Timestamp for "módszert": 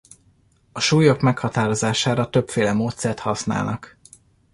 2.73-3.19